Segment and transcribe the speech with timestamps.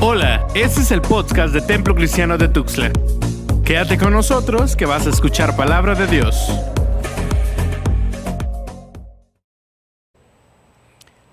[0.00, 2.92] Hola, este es el podcast de Templo Cristiano de Tuxtla.
[3.64, 6.36] Quédate con nosotros que vas a escuchar palabra de Dios.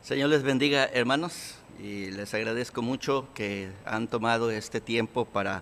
[0.02, 5.62] Señor les bendiga hermanos y les agradezco mucho que han tomado este tiempo para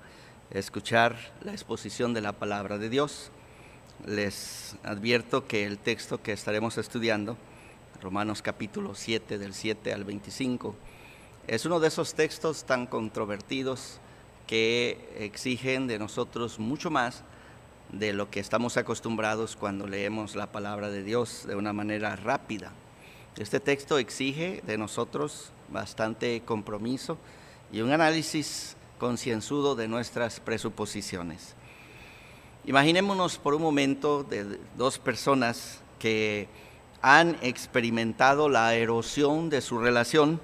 [0.49, 3.31] escuchar la exposición de la palabra de Dios.
[4.05, 7.35] Les advierto que el texto que estaremos estudiando,
[8.01, 10.73] Romanos capítulo 7 del 7 al 25,
[11.47, 13.99] es uno de esos textos tan controvertidos
[14.47, 17.23] que exigen de nosotros mucho más
[17.91, 22.71] de lo que estamos acostumbrados cuando leemos la palabra de Dios de una manera rápida.
[23.37, 27.17] Este texto exige de nosotros bastante compromiso
[27.71, 31.55] y un análisis concienzudo de nuestras presuposiciones.
[32.65, 36.47] Imaginémonos por un momento de dos personas que
[37.01, 40.39] han experimentado la erosión de su relación,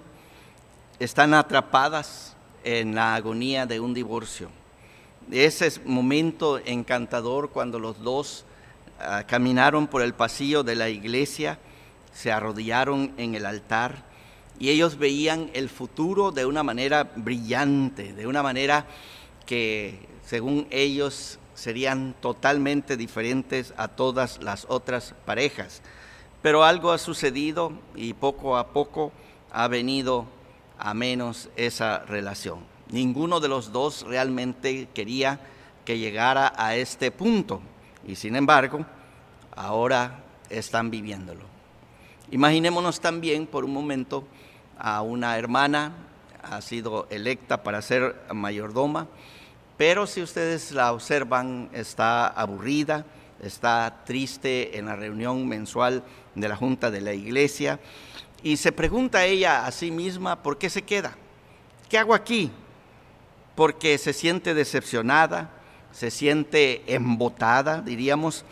[1.00, 4.50] están atrapadas en la agonía de un divorcio.
[5.32, 8.46] Ese momento encantador cuando los dos
[9.00, 11.58] ah, caminaron por el pasillo de la iglesia,
[12.14, 14.04] se arrodillaron en el altar
[14.60, 18.86] y ellos veían el futuro de una manera brillante, de una manera
[19.46, 25.82] que según ellos serían totalmente diferentes a todas las otras parejas.
[26.42, 29.14] Pero algo ha sucedido y poco a poco
[29.52, 30.26] ha venido
[30.80, 32.60] a menos esa relación.
[32.90, 35.40] Ninguno de los dos realmente quería
[35.86, 37.62] que llegara a este punto
[38.08, 38.86] y sin embargo
[39.56, 41.44] ahora están viviéndolo.
[42.32, 44.26] Imaginémonos también por un momento
[44.78, 45.94] a una hermana,
[46.42, 49.08] ha sido electa para ser mayordoma,
[49.78, 53.06] pero si ustedes la observan está aburrida,
[53.42, 56.04] está triste en la reunión mensual
[56.36, 57.80] de la Junta de la Iglesia
[58.44, 61.16] y se pregunta ella a sí misma, ¿por qué se queda?
[61.90, 62.52] ¿Qué hago aquí?
[63.56, 65.50] Porque se siente decepcionada,
[65.92, 68.46] se siente embotada, diríamos,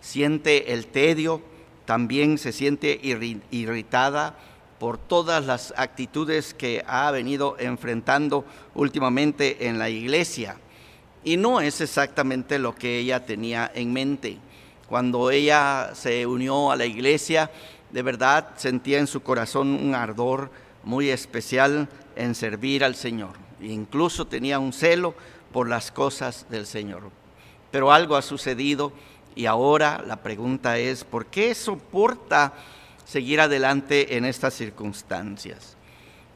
[0.00, 1.42] siente el tedio,
[1.84, 2.98] también se siente
[3.50, 4.36] irritada
[4.78, 10.56] por todas las actitudes que ha venido enfrentando últimamente en la iglesia.
[11.24, 14.38] Y no es exactamente lo que ella tenía en mente.
[14.88, 17.50] Cuando ella se unió a la iglesia,
[17.94, 20.50] de verdad sentía en su corazón un ardor
[20.82, 23.30] muy especial en servir al Señor.
[23.60, 25.14] incluso tenía un celo
[25.52, 27.04] por las cosas del Señor.
[27.70, 28.92] Pero algo ha sucedido
[29.36, 32.52] y ahora la pregunta es, ¿por qué soporta
[33.04, 35.76] seguir adelante en estas circunstancias?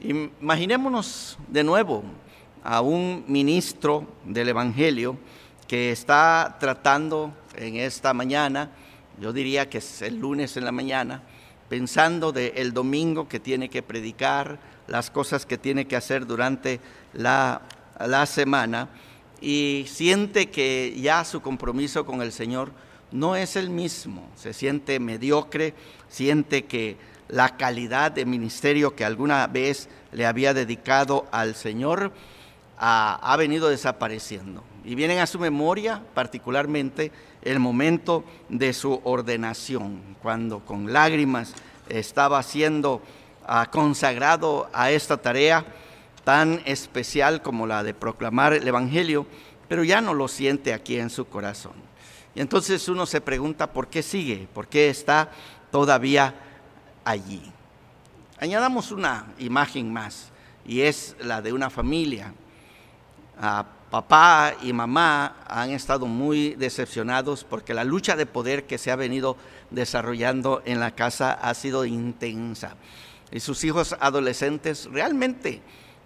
[0.01, 2.05] Imaginémonos de nuevo
[2.63, 5.19] a un ministro del Evangelio
[5.67, 8.71] que está tratando en esta mañana,
[9.21, 11.25] yo diría que es el lunes en la mañana,
[11.69, 16.81] pensando del el domingo que tiene que predicar, las cosas que tiene que hacer durante
[17.13, 17.63] la,
[18.27, 18.89] semana
[19.41, 22.73] y siente que ya su compromiso con el Señor
[23.13, 25.75] no es el mismo, se siente mediocre,
[26.09, 26.97] siente que
[27.29, 32.13] la calidad de ministerio que alguna vez le había dedicado al Señor
[32.79, 34.63] ha, ha venido desapareciendo.
[34.85, 37.13] Y vienen a su memoria particularmente
[37.43, 41.55] el momento de su ordenación, cuando con lágrimas
[41.89, 43.03] estaba siendo
[43.47, 45.65] ah, consagrado a esta tarea
[46.25, 49.27] tan especial como la de proclamar el Evangelio,
[49.69, 51.73] pero ya no lo siente aquí en su corazón.
[52.35, 55.31] Y entonces uno se pregunta por qué sigue, por qué está
[55.71, 56.35] todavía
[57.05, 57.43] allí.
[58.41, 60.31] Añadamos una imagen más,
[60.65, 62.33] y es la de una familia.
[63.41, 68.91] Ah, papá y mamá han estado muy decepcionados porque la lucha de poder que se
[68.91, 69.37] ha venido
[69.71, 72.77] desarrollando en la casa ha sido intensa.
[73.31, 75.63] Y sus hijos adolescentes realmente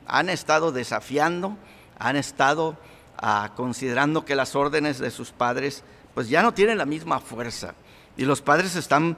[0.07, 1.57] han estado desafiando,
[1.99, 2.77] han estado
[3.19, 7.75] ah, considerando que las órdenes de sus padres pues ya no tienen la misma fuerza.
[8.17, 9.17] Y los padres están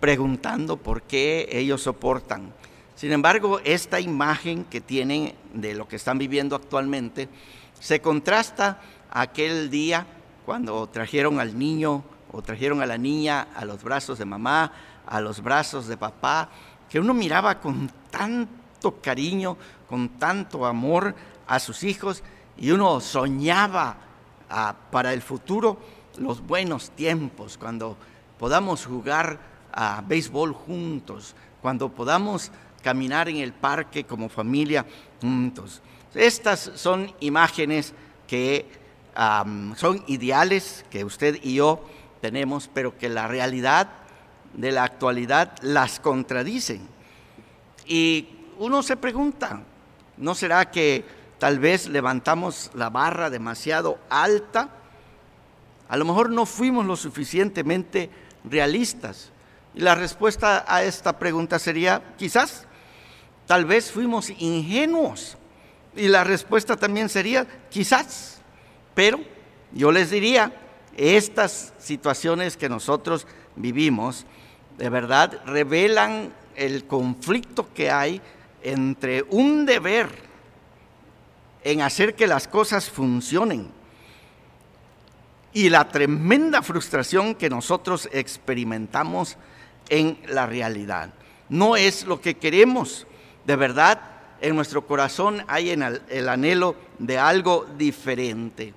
[0.00, 2.52] preguntando por qué ellos soportan.
[2.94, 7.28] Sin embargo, esta imagen que tienen de lo que están viviendo actualmente,
[7.82, 8.80] se contrasta
[9.10, 10.06] aquel día
[10.46, 14.70] cuando trajeron al niño o trajeron a la niña a los brazos de mamá,
[15.04, 16.48] a los brazos de papá,
[16.88, 19.56] que uno miraba con tanto cariño,
[19.88, 21.12] con tanto amor
[21.48, 22.22] a sus hijos
[22.56, 23.96] y uno soñaba
[24.48, 25.76] ah, para el futuro
[26.18, 27.96] los buenos tiempos, cuando
[28.38, 29.40] podamos jugar
[29.72, 34.86] a béisbol juntos, cuando podamos caminar en el parque como familia
[35.20, 35.82] juntos.
[36.14, 37.94] Estas son imágenes
[38.26, 38.66] que
[39.76, 41.84] son ideales, que usted y yo
[42.20, 43.88] tenemos, pero que la realidad
[44.54, 46.86] de la actualidad las contradicen.
[47.86, 48.28] Y
[48.58, 49.62] uno se pregunta,
[50.16, 51.04] ¿no será que
[51.42, 54.68] tal vez levantamos la barra demasiado alta,
[55.88, 58.08] a lo mejor no fuimos lo suficientemente
[58.44, 59.32] realistas.
[59.74, 62.64] Y la respuesta a esta pregunta sería, quizás,
[63.46, 65.36] tal vez fuimos ingenuos.
[65.96, 68.40] Y la respuesta también sería, quizás.
[68.94, 69.20] Pero
[69.72, 70.52] yo les diría,
[70.96, 74.26] estas situaciones que nosotros vivimos,
[74.78, 78.20] de verdad, revelan el conflicto que hay
[78.62, 80.08] entre un deber
[81.64, 83.68] en hacer que las cosas funcionen
[85.52, 89.36] y la tremenda frustración que nosotros experimentamos
[89.88, 91.12] en la realidad.
[91.48, 93.06] No es lo que queremos.
[93.44, 94.00] De verdad,
[94.42, 98.74] en nuestro corazón hay el anhelo de algo diferente.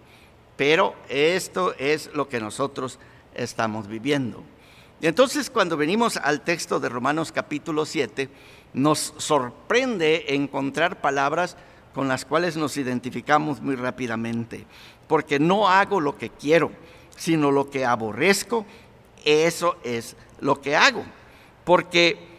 [0.55, 2.99] Pero esto es lo que nosotros
[3.33, 4.43] estamos viviendo.
[5.01, 8.29] Entonces cuando venimos al texto de Romanos capítulo 7,
[8.73, 11.57] nos sorprende encontrar palabras
[11.93, 14.65] con las cuales nos identificamos muy rápidamente.
[15.07, 16.71] Porque no hago lo que quiero,
[17.17, 18.65] sino lo que aborrezco,
[19.23, 21.03] eso es lo que hago.
[21.63, 22.34] Porque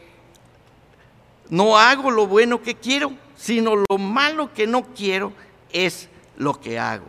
[1.49, 5.33] no hago lo bueno que quiero, sino lo malo que no quiero
[5.73, 7.07] es lo que hago.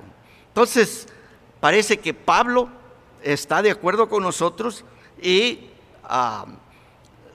[0.50, 1.08] Entonces,
[1.60, 2.70] parece que Pablo
[3.24, 4.86] está de acuerdo con nosotros
[5.22, 5.70] y,
[6.04, 6.46] ah,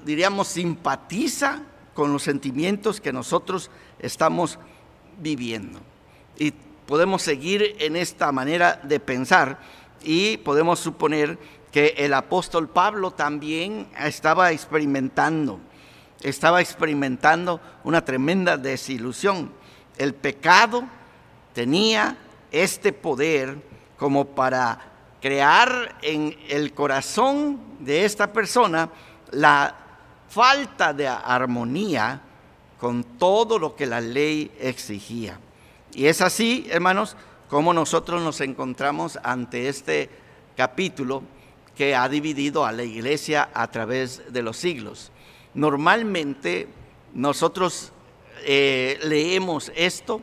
[0.05, 1.63] diríamos, simpatiza
[1.95, 4.59] con los sentimientos que nosotros estamos
[5.19, 5.81] viviendo.
[6.39, 6.53] Y
[6.87, 9.61] podemos seguir en esta manera de pensar
[10.03, 11.39] y podemos suponer
[11.71, 15.59] que el apóstol Pablo también estaba experimentando,
[16.23, 19.53] estaba experimentando una tremenda desilusión.
[19.99, 20.85] El pecado
[21.53, 22.17] tenía
[22.51, 23.57] este poder
[23.99, 28.91] como para crear en el corazón de esta persona
[29.31, 29.75] la
[30.29, 32.21] falta de armonía
[32.79, 35.39] con todo lo que la ley exigía.
[35.95, 37.17] Y es así, hermanos,
[37.49, 40.11] como nosotros nos encontramos ante este
[40.57, 41.23] capítulo
[41.77, 45.13] que ha dividido a la iglesia a través de los siglos.
[45.55, 46.69] Normalmente
[47.15, 47.93] nosotros
[48.45, 50.23] eh, leemos esto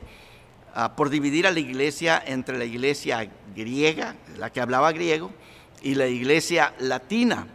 [0.82, 5.32] Ah, por dividir a la iglesia entre la iglesia griega, la que hablaba griego,
[5.82, 7.48] y la iglesia latina.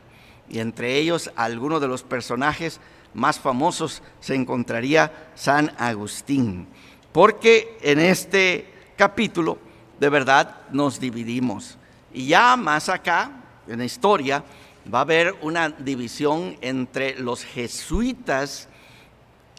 [0.48, 2.80] Y entre ellos, algunos de los personajes
[3.14, 6.66] más famosos se encontraría San Agustín.
[7.12, 8.66] Porque en este
[8.96, 9.58] capítulo,
[10.00, 11.78] de verdad, nos dividimos.
[12.12, 13.30] Y ya más acá,
[13.68, 14.44] en la historia,
[14.92, 18.68] va a haber una división entre los jesuitas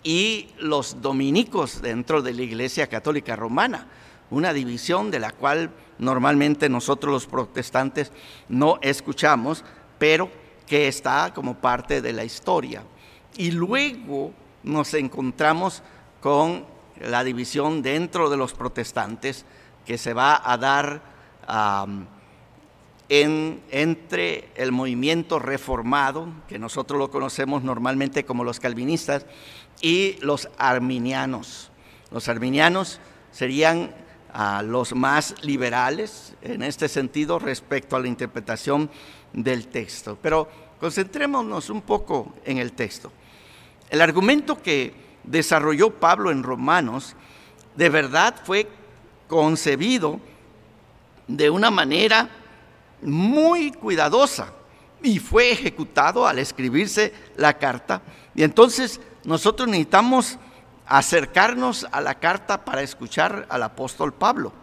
[0.03, 3.87] y los dominicos dentro de la Iglesia Católica Romana,
[4.29, 8.11] una división de la cual normalmente nosotros los protestantes
[8.49, 9.63] no escuchamos,
[9.97, 10.29] pero
[10.67, 12.83] que está como parte de la historia.
[13.37, 14.31] Y luego
[14.63, 15.81] nos encontramos
[16.21, 16.65] con
[17.01, 19.45] la división dentro de los protestantes
[19.85, 21.01] que se va a dar
[23.09, 29.25] en, entre el movimiento reformado, que nosotros lo conocemos normalmente como los calvinistas,
[29.81, 31.71] y los arminianos.
[32.11, 32.99] Los arminianos
[33.31, 33.93] serían
[34.33, 38.89] ah, los más liberales en este sentido respecto a la interpretación
[39.33, 40.17] del texto.
[40.21, 40.49] Pero
[40.79, 43.11] concentrémonos un poco en el texto.
[43.89, 44.93] El argumento que
[45.23, 47.15] desarrolló Pablo en Romanos
[47.75, 48.67] de verdad fue
[49.27, 50.19] concebido
[51.27, 52.29] de una manera
[53.01, 54.53] muy cuidadosa
[55.01, 58.01] y fue ejecutado al escribirse la carta.
[58.33, 60.37] Y entonces nosotros necesitamos
[60.87, 64.53] acercarnos a la carta para escuchar al apóstol Pablo.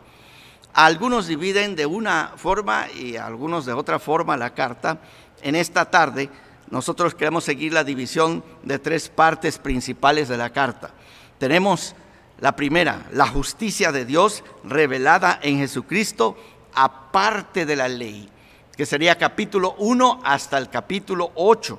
[0.74, 4.98] Algunos dividen de una forma y algunos de otra forma la carta.
[5.42, 6.30] En esta tarde
[6.70, 10.90] nosotros queremos seguir la división de tres partes principales de la carta.
[11.38, 11.94] Tenemos
[12.40, 16.36] la primera, la justicia de Dios revelada en Jesucristo
[16.74, 18.28] aparte de la ley,
[18.76, 21.78] que sería capítulo 1 hasta el capítulo 8.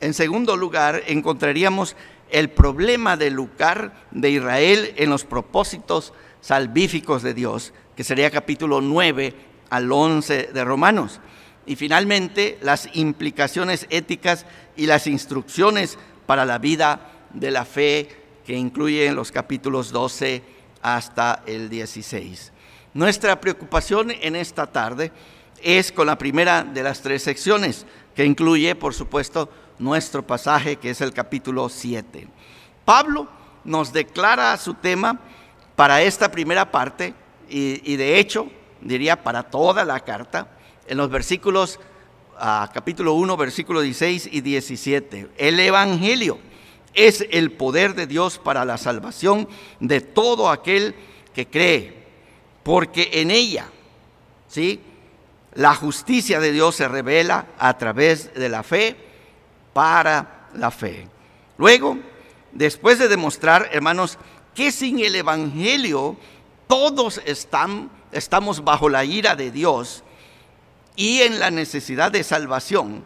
[0.00, 1.96] En segundo lugar, encontraríamos
[2.30, 8.80] el problema del lugar de Israel en los propósitos salvíficos de Dios, que sería capítulo
[8.80, 9.34] 9
[9.70, 11.20] al 11 de Romanos.
[11.66, 18.08] Y finalmente, las implicaciones éticas y las instrucciones para la vida de la fe,
[18.44, 20.42] que incluyen los capítulos 12
[20.82, 22.52] hasta el 16.
[22.96, 25.12] Nuestra preocupación en esta tarde
[25.62, 27.84] es con la primera de las tres secciones,
[28.14, 32.26] que incluye, por supuesto, nuestro pasaje, que es el capítulo 7.
[32.86, 33.28] Pablo
[33.64, 35.20] nos declara su tema
[35.76, 37.12] para esta primera parte
[37.50, 38.48] y, de hecho,
[38.80, 40.56] diría para toda la carta,
[40.88, 41.78] en los versículos,
[42.38, 45.28] ah, capítulo 1, versículo 16 y 17.
[45.36, 46.38] El Evangelio
[46.94, 49.46] es el poder de Dios para la salvación
[49.80, 50.94] de todo aquel
[51.34, 52.05] que cree,
[52.66, 53.68] porque en ella,
[54.48, 54.80] ¿sí?
[55.54, 58.96] La justicia de Dios se revela a través de la fe
[59.72, 61.06] para la fe.
[61.58, 61.96] Luego,
[62.50, 64.18] después de demostrar, hermanos,
[64.52, 66.16] que sin el Evangelio
[66.66, 70.02] todos están, estamos bajo la ira de Dios
[70.96, 73.04] y en la necesidad de salvación,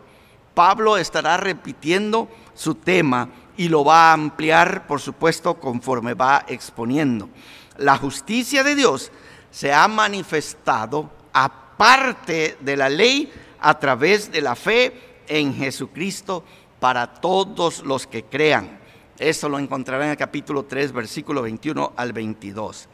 [0.55, 7.29] Pablo estará repitiendo su tema y lo va a ampliar, por supuesto, conforme va exponiendo.
[7.77, 9.13] La justicia de Dios
[9.51, 16.45] se ha manifestado aparte de la ley a través de la fe en Jesucristo
[16.79, 18.81] para todos los que crean.
[19.19, 22.89] Eso lo encontrarán en el capítulo 3, versículo 21 al 22.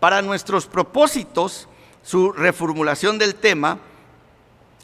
[0.00, 1.68] Para nuestros propósitos,
[2.02, 3.78] su reformulación del tema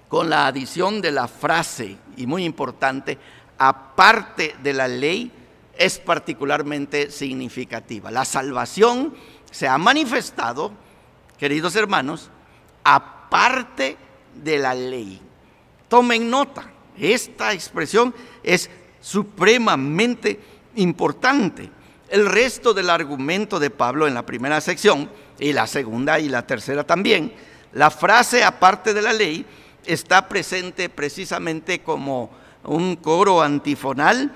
[0.09, 3.19] con la adición de la frase, y muy importante,
[3.59, 5.33] aparte de la ley,
[5.77, 8.11] es particularmente significativa.
[8.11, 9.15] La salvación
[9.50, 10.73] se ha manifestado,
[11.38, 12.30] queridos hermanos,
[12.85, 13.97] aparte
[14.35, 15.21] de la ley.
[15.88, 18.68] Tomen nota, esta expresión es
[19.00, 20.40] supremamente
[20.76, 21.71] importante.
[22.11, 26.47] El resto del argumento de Pablo en la primera sección y la segunda y la
[26.47, 27.33] tercera también,
[27.73, 29.45] la frase aparte de la ley
[29.85, 32.30] está presente precisamente como
[32.64, 34.33] un coro antifonal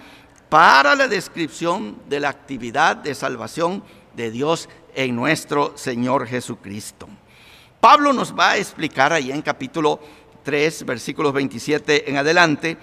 [0.48, 3.82] para la descripción de la actividad de salvación
[4.14, 7.08] de Dios en nuestro Señor Jesucristo.
[7.80, 9.98] Pablo nos va a explicar ahí en capítulo
[10.42, 12.76] 3, versículos 27 en adelante,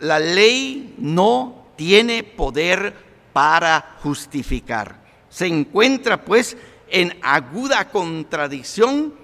[0.00, 2.94] la ley no tiene poder
[3.32, 5.00] para justificar.
[5.28, 6.56] Se encuentra pues
[6.88, 9.14] en aguda contradicción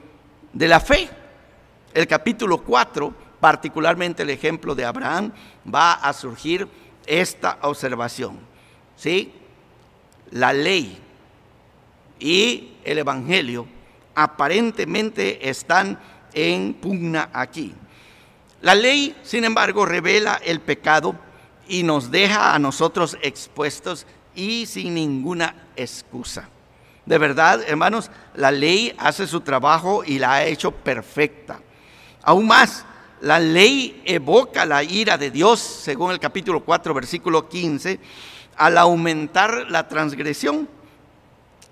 [0.53, 1.09] de la fe.
[1.93, 5.33] El capítulo 4, particularmente el ejemplo de Abraham,
[5.73, 6.69] va a surgir
[7.07, 8.39] esta observación.
[8.97, 9.33] ¿Sí?
[10.31, 10.99] La ley
[12.19, 13.67] y el evangelio
[14.15, 15.99] aparentemente están
[16.33, 17.75] en pugna aquí.
[18.63, 21.15] La ley, sin embargo, revela el pecado
[21.69, 26.49] y nos deja a nosotros expuestos y sin ninguna excusa.
[27.05, 31.61] De verdad, hermanos, la ley hace su trabajo y la ha hecho perfecta.
[32.23, 32.85] Aún más,
[33.21, 38.01] la ley evoca la ira de Dios, según el capítulo 4, versículo 15,
[38.57, 40.69] al aumentar la transgresión.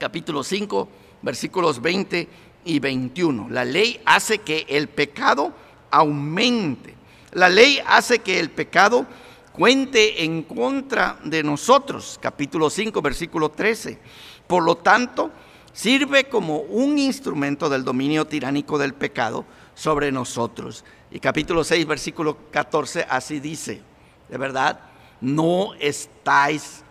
[0.05, 0.89] Capítulo 5,
[1.23, 2.29] versículos 20
[2.67, 3.49] y 21.
[3.49, 5.55] La ley hace que el pecado
[5.91, 6.95] aumente.
[7.33, 9.07] La ley hace que el pecado
[9.51, 12.19] cuente en contra de nosotros.
[12.21, 13.99] Capítulo 5, versículo 13.
[14.47, 15.31] Por lo tanto,
[15.73, 20.85] sirve como un instrumento del dominio tiránico del pecado sobre nosotros.
[21.11, 23.81] Y capítulo 6, versículo 14, así dice,
[24.29, 24.81] de verdad,
[25.23, 26.84] no estáis,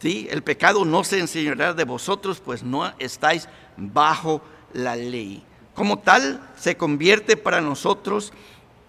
[0.00, 0.28] ¿sí?
[0.30, 5.42] El pecado no se enseñará de vosotros, pues no estáis bajo la ley.
[5.74, 8.32] Como tal, se convierte para nosotros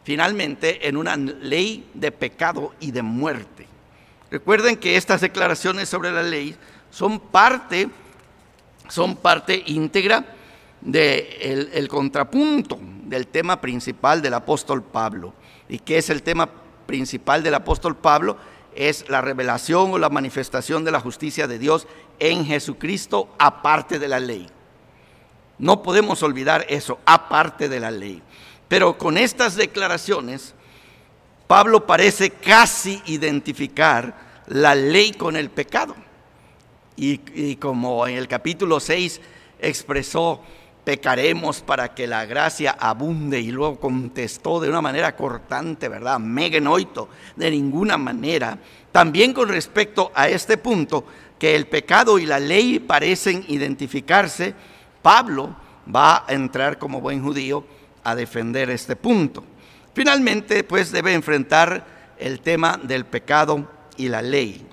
[0.03, 3.67] finalmente en una ley de pecado y de muerte.
[4.31, 6.55] Recuerden que estas declaraciones sobre la ley
[6.89, 7.89] son parte,
[8.87, 10.25] son parte íntegra
[10.79, 15.33] del el contrapunto del tema principal del apóstol Pablo.
[15.69, 16.49] ¿Y qué es el tema
[16.85, 18.37] principal del apóstol Pablo?
[18.77, 21.87] Es la revelación o la manifestación de la justicia de Dios
[22.19, 24.47] en Jesucristo aparte de la ley.
[25.57, 28.21] No podemos olvidar eso, aparte de la ley.
[28.67, 30.53] Pero con estas declaraciones,
[31.47, 35.95] Pablo parece casi identificar la ley con el pecado.
[36.95, 39.21] Y, como en el capítulo 6
[39.59, 40.41] expresó,
[40.87, 46.17] pecaremos para que la gracia abunde y luego contestó de una manera cortante, ¿verdad?
[46.17, 48.57] Megenoito, de ninguna manera.
[48.89, 51.03] También con respecto a este punto,
[51.37, 54.55] que el pecado y la ley parecen identificarse,
[55.01, 55.57] Pablo
[55.93, 57.65] va a entrar como buen judío
[58.05, 59.43] a defender este punto.
[59.93, 64.65] Finalmente, pues debe enfrentar el tema del pecado y la ley.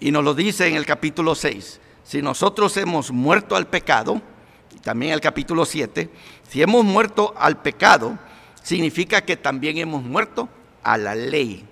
[0.00, 1.80] Y nos lo dice en el capítulo 6.
[2.02, 4.20] Si nosotros hemos muerto al pecado,
[4.86, 6.08] también el capítulo 7,
[6.48, 8.16] si hemos muerto al pecado,
[8.62, 10.48] significa que también hemos muerto
[10.84, 11.64] a la ley.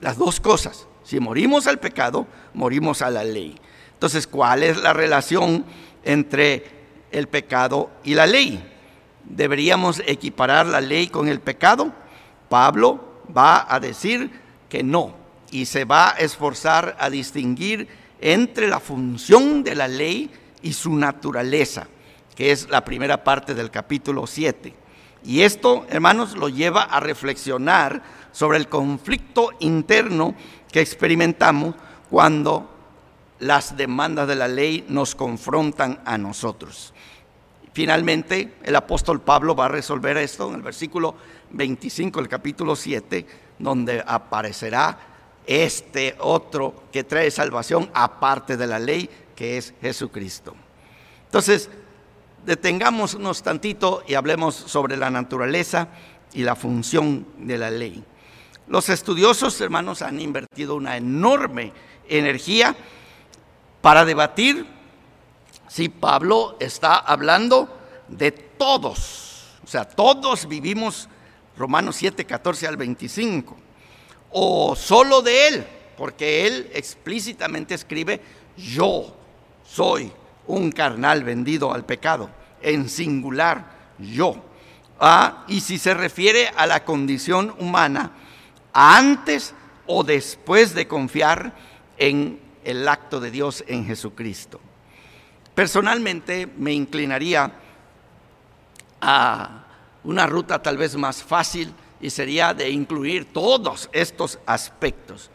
[0.00, 0.86] Las dos cosas.
[1.02, 3.58] Si morimos al pecado, morimos a la ley.
[3.94, 5.64] Entonces, ¿cuál es la relación
[6.04, 6.66] entre
[7.10, 8.62] el pecado y la ley?
[9.24, 11.90] ¿Deberíamos equiparar la ley con el pecado?
[12.50, 14.30] Pablo va a decir
[14.68, 15.14] que no
[15.50, 17.88] y se va a esforzar a distinguir
[18.20, 20.30] entre la función de la ley
[20.60, 21.86] y su naturaleza,
[22.34, 24.74] que es la primera parte del capítulo 7.
[25.24, 30.34] Y esto, hermanos, lo lleva a reflexionar sobre el conflicto interno
[30.70, 31.74] que experimentamos
[32.10, 32.68] cuando
[33.38, 36.94] las demandas de la ley nos confrontan a nosotros.
[37.72, 41.14] Finalmente, el apóstol Pablo va a resolver esto en el versículo
[41.50, 43.26] 25 del capítulo 7,
[43.58, 44.98] donde aparecerá
[45.46, 50.54] este otro que trae salvación aparte de la ley, que es Jesucristo.
[51.24, 51.70] Entonces,
[52.44, 55.88] detengámonos tantito y hablemos sobre la naturaleza
[56.32, 58.04] y la función de la ley.
[58.68, 61.72] Los estudiosos, hermanos, han invertido una enorme
[62.08, 62.74] energía
[63.80, 64.66] para debatir
[65.68, 67.68] si Pablo está hablando
[68.08, 71.08] de todos, o sea, todos vivimos
[71.56, 73.56] Romanos 7, 14 al 25,
[74.30, 78.20] o solo de él, porque él explícitamente escribe,
[78.56, 79.14] yo
[79.64, 80.12] soy
[80.46, 82.30] un carnal vendido al pecado,
[82.60, 84.36] en singular, yo.
[85.00, 88.12] Ah, y si se refiere a la condición humana,
[88.72, 89.54] antes
[89.86, 91.52] o después de confiar
[91.98, 94.60] en el acto de Dios en Jesucristo.
[95.54, 97.52] Personalmente me inclinaría
[99.00, 99.64] a
[100.04, 105.30] una ruta tal vez más fácil y sería de incluir todos estos aspectos.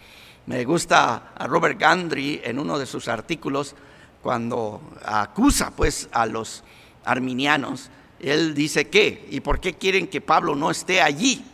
[0.45, 3.75] Me gusta a Robert Gandry en uno de sus artículos
[4.21, 6.63] cuando acusa pues a los
[7.05, 11.45] arminianos, él dice que, ¿y por qué quieren que Pablo no esté allí?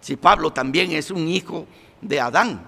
[0.00, 1.66] Si Pablo también es un hijo
[2.00, 2.62] de Adán.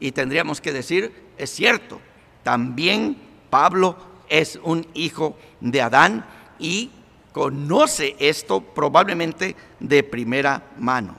[0.00, 2.00] Y tendríamos que decir, es cierto,
[2.42, 3.16] también
[3.50, 3.96] Pablo
[4.28, 6.24] es un hijo de Adán
[6.58, 6.90] y
[7.32, 11.16] conoce esto probablemente de primera mano.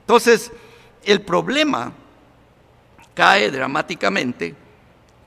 [0.00, 0.52] Entonces,
[1.04, 1.92] el problema
[3.14, 4.54] cae dramáticamente,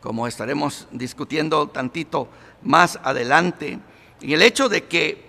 [0.08, 2.30] como estaremos discutiendo tantito
[2.64, 3.78] más adelante,
[4.22, 5.26] en el hecho de que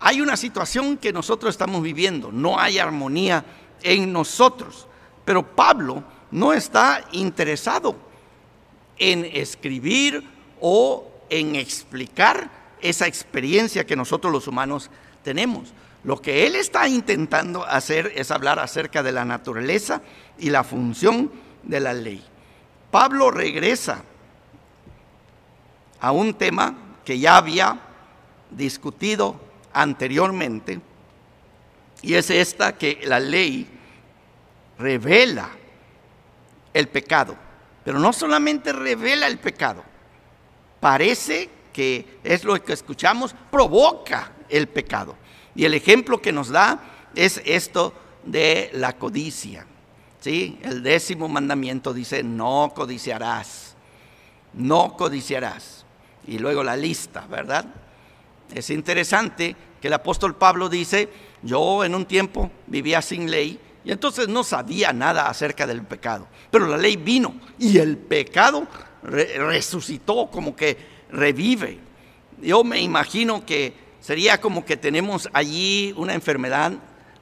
[0.00, 3.44] hay una situación que nosotros estamos viviendo, no hay armonía
[3.84, 4.88] en nosotros,
[5.24, 6.02] pero Pablo
[6.32, 7.94] no está interesado
[8.98, 10.28] en escribir
[10.60, 12.50] o en explicar
[12.80, 14.90] esa experiencia que nosotros los humanos
[15.22, 15.72] tenemos.
[16.02, 20.02] Lo que él está intentando hacer es hablar acerca de la naturaleza
[20.36, 21.30] y la función
[21.62, 22.24] de la ley.
[22.92, 24.04] Pablo regresa
[25.98, 27.80] a un tema que ya había
[28.50, 29.40] discutido
[29.72, 30.78] anteriormente,
[32.02, 33.66] y es esta que la ley
[34.78, 35.48] revela
[36.74, 37.34] el pecado,
[37.82, 39.82] pero no solamente revela el pecado,
[40.78, 45.16] parece que es lo que escuchamos, provoca el pecado.
[45.54, 47.94] Y el ejemplo que nos da es esto
[48.26, 49.66] de la codicia.
[50.22, 50.58] ¿Sí?
[50.62, 53.74] El décimo mandamiento dice, no codiciarás,
[54.54, 55.84] no codiciarás.
[56.26, 57.66] Y luego la lista, ¿verdad?
[58.54, 61.08] Es interesante que el apóstol Pablo dice,
[61.42, 66.28] yo en un tiempo vivía sin ley y entonces no sabía nada acerca del pecado,
[66.52, 68.68] pero la ley vino y el pecado
[69.02, 70.78] resucitó, como que
[71.10, 71.80] revive.
[72.40, 76.74] Yo me imagino que sería como que tenemos allí una enfermedad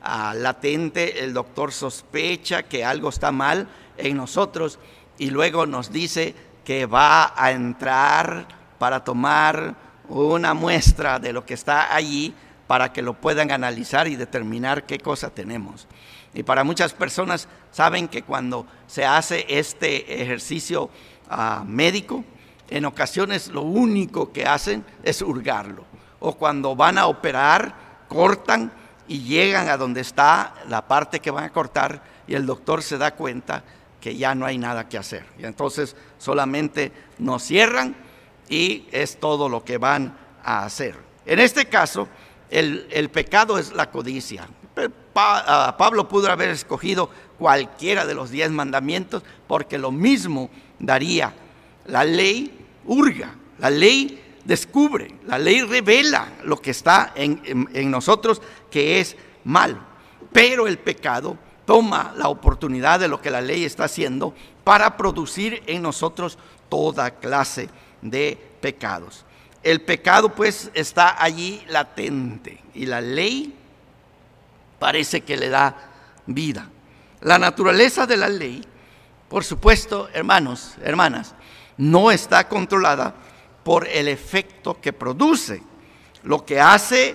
[0.03, 4.79] latente, el doctor sospecha que algo está mal en nosotros
[5.19, 6.35] y luego nos dice
[6.65, 8.47] que va a entrar
[8.79, 9.75] para tomar
[10.09, 12.35] una muestra de lo que está allí
[12.67, 15.89] para que lo puedan analizar y determinar qué cosa tenemos.
[16.33, 20.89] Y para muchas personas saben que cuando se hace este ejercicio
[21.29, 22.25] ah, médico,
[22.69, 25.85] en ocasiones lo único que hacen es hurgarlo.
[26.21, 27.75] O cuando van a operar,
[28.09, 28.73] cortan
[29.11, 32.96] y llegan a donde está la parte que van a cortar y el doctor se
[32.96, 33.64] da cuenta
[34.01, 35.27] que ya no hay nada que hacer.
[35.37, 37.96] Y entonces solamente nos cierran
[38.49, 40.94] y es todo lo que van a hacer.
[41.27, 42.07] En este caso,
[42.51, 44.46] el, pecado es la codicia.
[45.12, 51.35] Pablo pudo haber escogido cualquiera de los diez mandamientos porque lo mismo daría.
[51.87, 58.40] La ley hurga, la ley descubre, la ley revela lo que está en, en nosotros
[58.70, 59.79] que es malo.
[60.33, 65.62] Pero el pecado toma la oportunidad de lo que la ley está haciendo para producir
[65.66, 67.68] en nosotros toda clase
[68.03, 69.24] de pecados.
[69.62, 73.55] El pecado pues está allí latente y la ley
[74.79, 75.76] parece que le da
[76.26, 76.68] vida.
[77.20, 78.64] La naturaleza de la ley,
[79.29, 81.35] por supuesto, hermanos, hermanas,
[81.76, 83.14] no está controlada
[83.62, 85.62] por el efecto que produce.
[86.23, 87.14] Lo que hace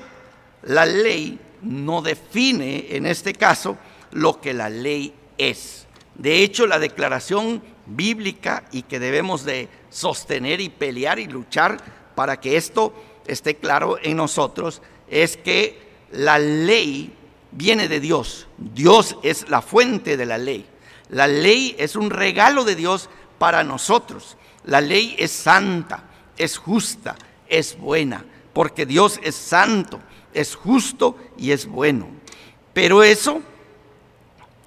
[0.63, 3.77] la ley no define, en este caso,
[4.11, 5.87] lo que la ley es.
[6.15, 11.77] De hecho, la declaración bíblica y que debemos de sostener y pelear y luchar
[12.15, 12.93] para que esto
[13.27, 17.13] esté claro en nosotros es que la ley
[17.51, 18.47] viene de Dios.
[18.57, 20.65] Dios es la fuente de la ley.
[21.09, 24.37] La ley es un regalo de Dios para nosotros.
[24.63, 26.03] La ley es santa,
[26.37, 27.15] es justa,
[27.47, 29.99] es buena, porque Dios es santo,
[30.33, 32.07] es justo y es bueno.
[32.73, 33.41] Pero eso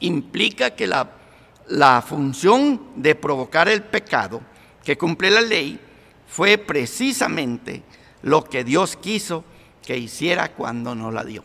[0.01, 1.11] implica que la,
[1.69, 4.41] la función de provocar el pecado
[4.85, 5.79] que cumple la ley
[6.27, 7.83] fue precisamente
[8.23, 9.45] lo que Dios quiso
[9.85, 11.43] que hiciera cuando no la dio.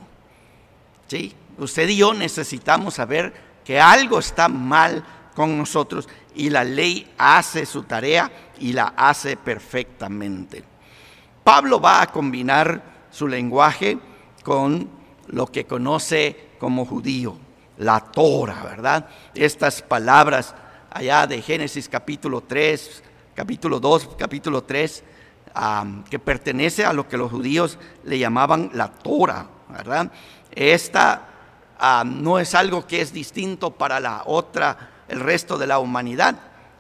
[1.08, 1.34] ¿Sí?
[1.58, 3.34] Usted y yo necesitamos saber
[3.64, 9.38] que algo está mal con nosotros y la ley hace su tarea y la hace
[9.38, 10.64] perfectamente.
[11.44, 13.98] Pablo va a combinar su lenguaje
[14.44, 14.90] con
[15.28, 17.38] lo que conoce como judío,
[17.78, 19.08] la Torah, ¿verdad?
[19.34, 20.56] Estas palabras
[20.92, 23.04] allá de Génesis capítulo 3,
[23.36, 25.04] capítulo 2, capítulo 3,
[26.10, 30.12] que pertenece a lo que los judíos le llamaban la Torah, ¿verdad?
[30.52, 31.30] Esta
[32.06, 36.36] no es algo que es distinto para la otra, el resto de la humanidad.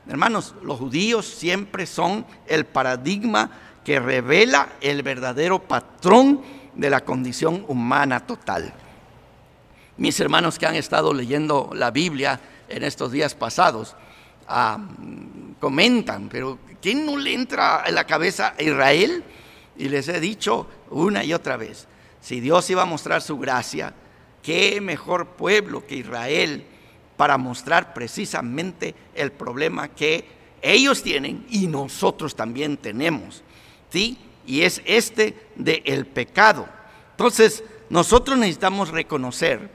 [0.07, 3.49] Hermanos, los judíos siempre son el paradigma
[3.83, 6.41] que revela el verdadero patrón
[6.73, 8.73] de la condición humana total.
[9.97, 13.95] Mis hermanos que han estado leyendo la Biblia en estos días pasados
[15.59, 19.23] comentan, pero ¿quién no le entra en la cabeza a Israel?
[19.77, 21.87] Y les he dicho una y otra vez,
[22.19, 23.93] si Dios iba a mostrar su gracia,
[24.41, 26.65] qué mejor pueblo que Israel
[27.17, 30.25] para mostrar precisamente el problema que
[30.61, 33.43] ellos tienen y nosotros también tenemos.
[33.91, 34.17] ¿Sí?
[34.45, 36.67] Y es este de el pecado.
[37.11, 39.69] Entonces, nosotros necesitamos reconocer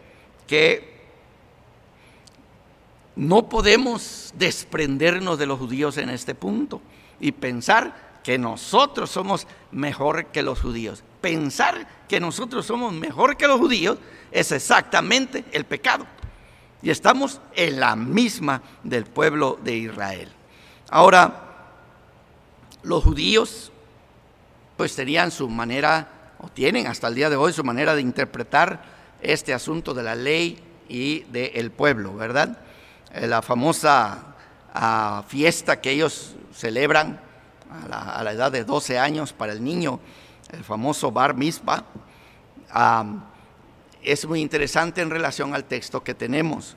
[0.47, 0.99] que
[3.15, 6.81] no podemos desprendernos de los judíos en este punto
[7.21, 11.03] y pensar que nosotros somos mejor que los judíos.
[11.21, 13.99] Pensar que nosotros somos mejor que los judíos
[14.31, 16.07] es exactamente el pecado.
[16.83, 20.29] Y estamos en la misma del pueblo de Israel.
[20.91, 21.49] Ahora,
[22.83, 23.73] los judíos
[24.77, 28.83] pues tenían su manera, o tienen hasta el día de hoy su manera de interpretar
[29.21, 32.59] este asunto de la ley y del pueblo, ¿verdad?
[33.13, 34.37] Eh, la famosa
[34.73, 37.21] ah, fiesta que ellos celebran
[37.93, 40.01] a la, edad de 12 años para el niño,
[40.51, 41.85] el famoso Bar Mitzvah,
[44.03, 46.77] es muy interesante en relación al texto que tenemos.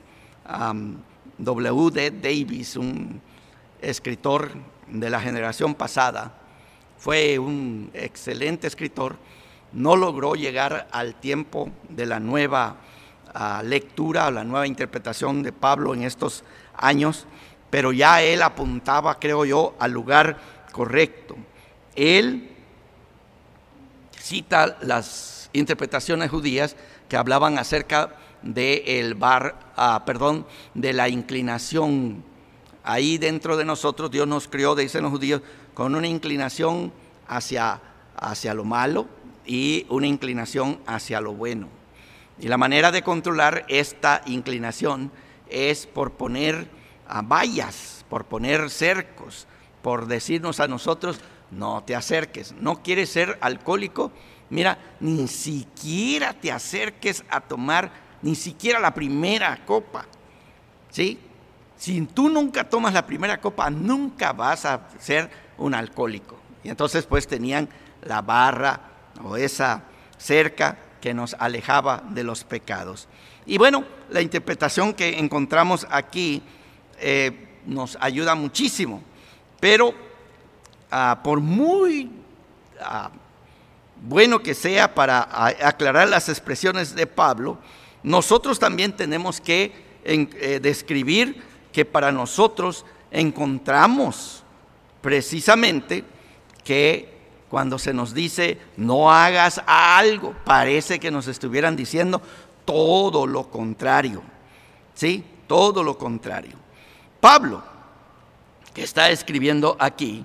[1.38, 1.90] W.
[1.90, 2.10] D.
[2.10, 3.20] Davis, un
[3.80, 4.50] escritor
[4.88, 6.38] de la generación pasada,
[6.98, 9.16] fue un excelente escritor,
[9.72, 12.76] no logró llegar al tiempo de la nueva
[13.34, 16.44] ah, lectura, la nueva interpretación de Pablo en estos
[16.76, 17.26] años,
[17.70, 20.38] pero ya él apuntaba, creo yo, al lugar
[20.70, 21.36] correcto.
[21.96, 22.50] Él
[24.16, 26.76] cita las interpretaciones judías
[27.12, 28.08] que hablaban acerca
[28.40, 32.24] de el bar, ah, perdón, de la inclinación.
[32.84, 35.42] Ahí dentro de nosotros Dios nos crió, dicen los judíos,
[35.74, 36.90] con una inclinación
[37.28, 37.82] hacia,
[38.16, 39.08] hacia lo malo
[39.44, 41.68] y una inclinación hacia lo bueno.
[42.40, 45.12] Y la manera de controlar esta inclinación
[45.50, 46.66] es por poner
[47.06, 49.46] ah, vallas, por poner cercos,
[49.82, 51.20] por decirnos a nosotros,
[51.50, 54.12] no te acerques, no quieres ser alcohólico,
[54.52, 60.04] Mira, ni siquiera te acerques a tomar ni siquiera la primera copa.
[60.90, 61.18] ¿Sí?
[61.78, 66.36] Si tú nunca tomas la primera copa, nunca vas a ser un alcohólico.
[66.62, 67.66] Y entonces pues tenían
[68.02, 68.78] la barra
[69.24, 69.84] o esa
[70.18, 73.08] cerca que nos alejaba de los pecados.
[73.46, 76.42] Y bueno, la interpretación que encontramos aquí
[76.98, 79.02] eh, nos ayuda muchísimo,
[79.58, 79.94] pero
[80.90, 82.10] ah, por muy
[82.82, 83.10] ah,
[84.02, 85.28] bueno que sea para
[85.66, 87.58] aclarar las expresiones de Pablo,
[88.02, 89.72] nosotros también tenemos que
[90.04, 94.42] eh, describir que para nosotros encontramos
[95.00, 96.04] precisamente
[96.64, 97.12] que
[97.48, 102.20] cuando se nos dice no hagas algo, parece que nos estuvieran diciendo
[102.64, 104.22] todo lo contrario.
[104.94, 105.24] ¿Sí?
[105.46, 106.56] Todo lo contrario.
[107.20, 107.62] Pablo,
[108.74, 110.24] que está escribiendo aquí,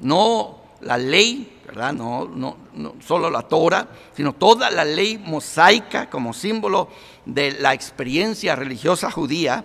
[0.00, 1.51] no la ley
[1.94, 2.26] no,
[2.74, 6.88] no, solo la Torah, sino toda la ley mosaica como símbolo
[7.24, 9.64] de la experiencia religiosa judía,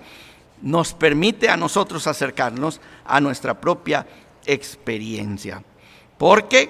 [0.61, 4.07] nos permite a nosotros acercarnos a nuestra propia
[4.45, 5.63] experiencia.
[6.17, 6.69] Porque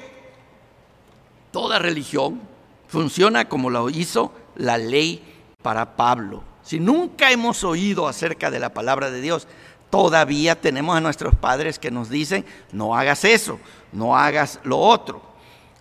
[1.51, 2.41] toda religión
[2.87, 5.21] funciona como lo hizo la ley
[5.61, 6.43] para Pablo.
[6.63, 9.47] Si nunca hemos oído acerca de la palabra de Dios,
[9.89, 13.59] todavía tenemos a nuestros padres que nos dicen, no hagas eso,
[13.91, 15.21] no hagas lo otro.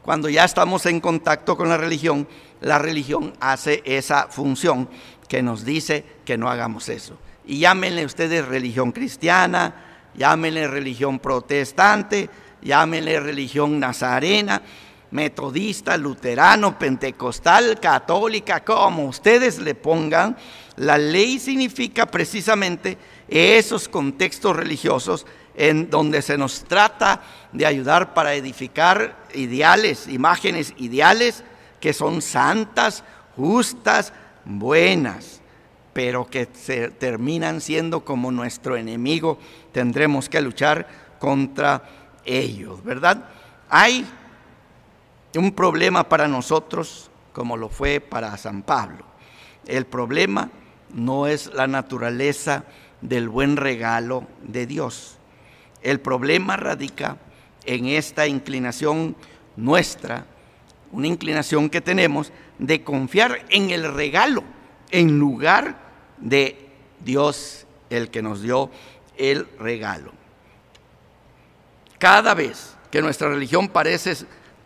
[0.02, 2.28] cuando ya estamos en contacto con la religión,
[2.60, 4.88] la religión hace esa función
[5.28, 7.18] que nos dice que no hagamos eso.
[7.44, 9.74] Y llámenle ustedes religión cristiana,
[10.14, 12.30] llámenle religión protestante,
[12.62, 14.62] llámenle religión nazarena,
[15.10, 20.36] metodista, luterano, pentecostal, católica, como ustedes le pongan,
[20.76, 28.34] la ley significa precisamente esos contextos religiosos en donde se nos trata de ayudar para
[28.34, 31.42] edificar ideales, imágenes ideales
[31.80, 33.02] que son santas,
[33.36, 34.12] justas,
[34.44, 35.40] buenas,
[35.92, 39.38] pero que se terminan siendo como nuestro enemigo.
[39.72, 40.86] Tendremos que luchar
[41.18, 41.82] contra
[42.24, 43.24] ellos, ¿verdad?
[43.70, 44.06] Hay
[45.34, 49.04] un problema para nosotros como lo fue para San Pablo.
[49.66, 50.50] El problema
[50.94, 52.64] no es la naturaleza
[53.00, 55.18] del buen regalo de Dios.
[55.82, 57.16] El problema radica
[57.64, 59.16] en esta inclinación
[59.56, 60.26] nuestra,
[60.92, 64.44] una inclinación que tenemos de confiar en el regalo
[64.90, 65.76] en lugar
[66.18, 68.70] de Dios el que nos dio
[69.16, 70.12] el regalo.
[71.98, 74.14] Cada vez que nuestra religión parece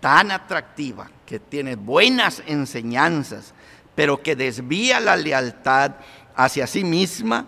[0.00, 3.54] tan atractiva, que tiene buenas enseñanzas,
[3.94, 5.92] pero que desvía la lealtad
[6.34, 7.46] hacia sí misma,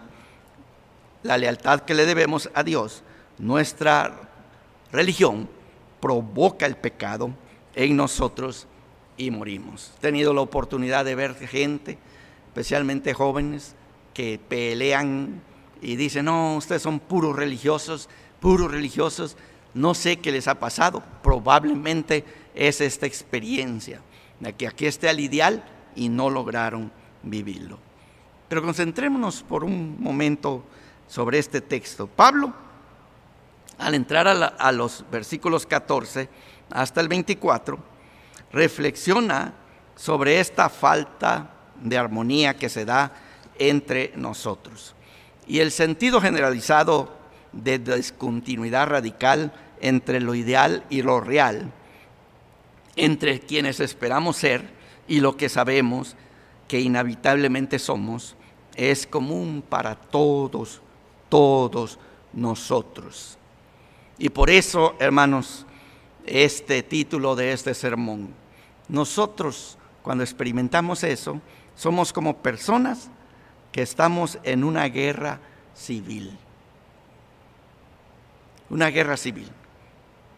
[1.22, 3.03] la lealtad que le debemos a Dios,
[3.43, 4.31] nuestra
[4.93, 5.49] religión
[6.01, 7.35] provoca el pecado
[7.75, 8.69] en nosotros
[9.17, 9.93] y morimos.
[9.99, 11.99] He tenido la oportunidad de ver gente,
[12.47, 13.75] especialmente jóvenes,
[14.15, 15.43] que pelean
[15.81, 19.37] y dicen, no, ustedes son puros religiosos, puros religiosos,
[19.75, 22.25] no sé qué les ha pasado, probablemente
[22.55, 24.03] es esta experiencia
[24.39, 25.65] de que aquí esté el ideal
[25.97, 26.93] y no lograron
[27.25, 27.81] vivirlo.
[28.49, 30.63] Pero concentrémonos por un momento
[31.09, 32.07] sobre este texto.
[32.07, 32.53] Pablo,
[33.83, 36.29] al entrar a, los versículos 14
[36.71, 37.79] hasta el 24,
[38.53, 39.55] reflexiona
[39.97, 43.12] sobre esta falta de armonía que se da
[43.59, 44.95] entre nosotros
[45.47, 47.12] y el sentido generalizado
[47.53, 51.73] de discontinuidad radical entre lo ideal y lo real,
[52.97, 54.71] entre quienes esperamos ser
[55.09, 56.16] y lo que sabemos
[56.68, 58.37] que inevitablemente somos,
[58.75, 60.81] es común para todos,
[61.29, 61.99] todos
[62.33, 63.37] nosotros.
[64.23, 65.67] Y por eso, hermanos,
[66.25, 68.33] este título de este sermón,
[68.87, 71.41] nosotros cuando experimentamos eso,
[71.75, 73.11] somos como personas
[73.73, 75.41] que estamos en una guerra
[75.75, 76.39] civil.
[78.71, 79.49] Una guerra civil.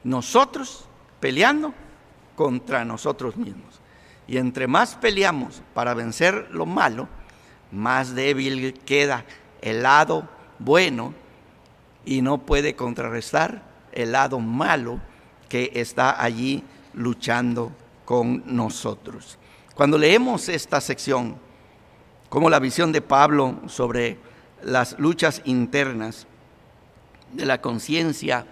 [0.02, 0.86] Nosotros
[1.20, 1.74] peleando
[2.36, 3.82] contra nosotros mismos.
[4.26, 7.06] Y entre más peleamos para vencer lo malo,
[7.70, 9.26] más débil queda
[9.60, 10.26] el lado
[10.58, 11.12] bueno
[12.06, 15.00] y no puede contrarrestar el lado malo
[15.48, 17.72] que está allí luchando
[18.04, 19.38] con nosotros.
[19.74, 21.36] Cuando leemos esta sección,
[22.28, 24.18] como la visión de Pablo sobre
[24.62, 26.26] las luchas internas
[27.32, 28.46] de la conciencia,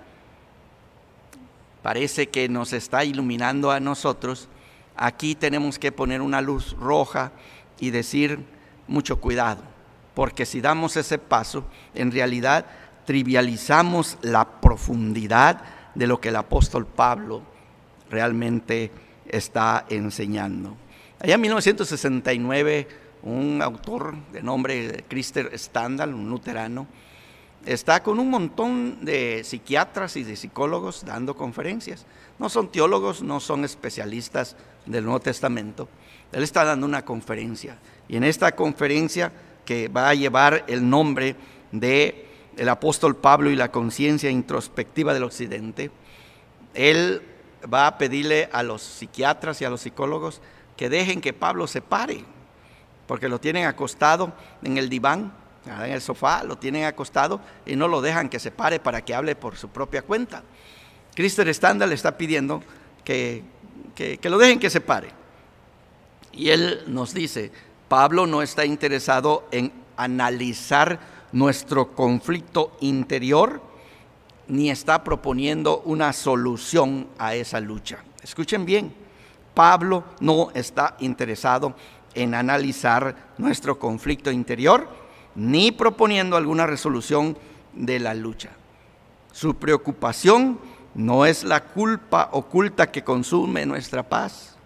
[1.83, 4.49] parece que nos está iluminando a nosotros,
[4.97, 7.33] aquí tenemos que poner una luz roja
[7.81, 8.45] y decir
[8.87, 9.63] mucho cuidado,
[10.15, 12.67] porque si damos ese paso, en realidad
[13.05, 15.63] trivializamos la profundidad
[15.95, 17.43] de lo que el apóstol Pablo
[18.11, 18.91] realmente
[19.27, 20.77] está enseñando.
[21.19, 22.89] Allá en 1969,
[23.23, 26.87] un autor de nombre Christer Standal, un luterano,
[27.65, 32.07] está con un montón de psiquiatras y de psicólogos dando conferencias.
[32.39, 35.89] No son teólogos, no son especialistas del Nuevo Testamento.
[36.33, 39.33] Él está dando una conferencia y en esta conferencia
[39.65, 41.37] que va a llevar el nombre
[41.71, 45.91] de el apóstol Pablo y la conciencia introspectiva del occidente,
[46.75, 47.23] él
[47.73, 50.41] va a pedirle a los psiquiatras y a los psicólogos
[50.77, 52.25] que dejen que Pablo se pare,
[53.07, 55.33] porque lo tienen acostado en el diván,
[55.67, 59.15] en el sofá, lo tienen acostado y no lo dejan que se pare para que
[59.15, 60.43] hable por su propia cuenta.
[61.15, 62.63] Cristo Estándar le está pidiendo
[63.05, 63.43] que,
[63.95, 65.11] que, que lo dejen que se pare.
[66.33, 67.53] Y él nos dice,
[67.89, 70.99] Pablo no está interesado en analizar
[71.33, 73.63] nuestro conflicto interior,
[74.49, 77.99] ni está proponiendo una solución a esa lucha.
[78.23, 78.95] Escuchen bien,
[79.55, 81.75] Pablo no está interesado
[82.15, 84.89] en analizar nuestro conflicto interior
[85.35, 87.37] ni proponiendo alguna resolución
[87.73, 88.51] de la lucha.
[89.33, 90.59] Su preocupación
[90.95, 94.57] no es la culpa oculta que consume nuestra paz.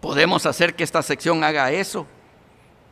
[0.00, 2.06] Podemos hacer que esta sección haga eso,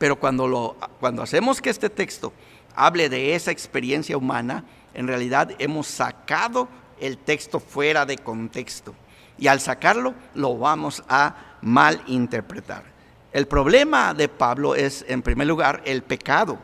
[0.03, 2.33] pero cuando, lo, cuando hacemos que este texto
[2.75, 6.67] hable de esa experiencia humana, en realidad hemos sacado
[6.99, 8.93] el texto fuera de contexto
[9.37, 12.83] y al sacarlo lo vamos a malinterpretar.
[13.31, 16.59] El problema de Pablo es, en primer lugar, el pecado.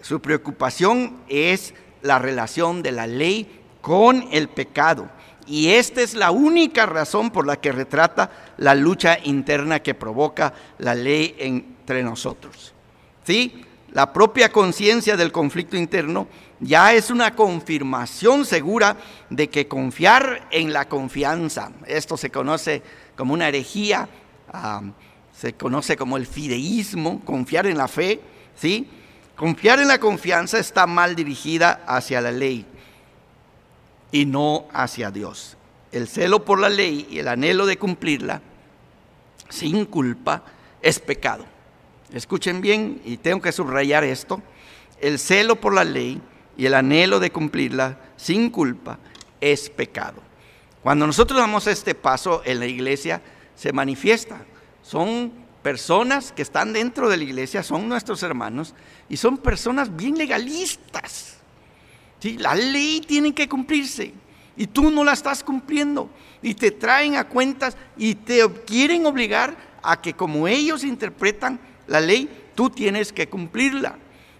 [0.00, 5.10] Su preocupación es la relación de la ley con el pecado.
[5.46, 10.54] Y esta es la única razón por la que retrata la lucha interna que provoca
[10.78, 12.74] la ley entre nosotros.
[13.24, 13.64] ¿Sí?
[13.92, 16.26] La propia conciencia del conflicto interno
[16.58, 18.96] ya es una confirmación segura
[19.30, 22.82] de que confiar en la confianza, esto se conoce
[23.16, 24.08] como una herejía,
[24.52, 24.82] ah,
[25.32, 28.20] se conoce como el fideísmo, confiar en la fe,
[28.56, 28.88] ¿sí?
[29.36, 32.66] Confiar en la confianza está mal dirigida hacia la ley
[34.10, 35.56] y no hacia Dios.
[35.92, 38.42] El celo por la ley y el anhelo de cumplirla
[39.48, 40.42] sin culpa
[40.82, 41.55] es pecado.
[42.12, 44.42] Escuchen bien y tengo que subrayar esto.
[45.00, 46.20] El celo por la ley
[46.56, 48.98] y el anhelo de cumplirla sin culpa
[49.40, 50.22] es pecado.
[50.82, 53.20] Cuando nosotros damos este paso en la iglesia,
[53.54, 54.44] se manifiesta.
[54.82, 58.72] Son personas que están dentro de la iglesia, son nuestros hermanos,
[59.08, 61.38] y son personas bien legalistas.
[62.20, 62.38] ¿Sí?
[62.38, 64.14] La ley tiene que cumplirse,
[64.56, 66.08] y tú no la estás cumpliendo,
[66.40, 72.00] y te traen a cuentas y te quieren obligar a que como ellos interpretan la
[72.00, 73.96] ley, tú tienes que cumplirla.